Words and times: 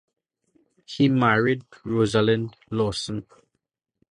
He 0.83 1.09
married 1.09 1.63
Rosalind 1.85 2.55
Lawson. 2.71 3.27